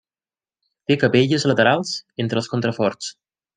[0.91, 1.93] Té capelles laterals
[2.25, 3.15] entre els contraforts.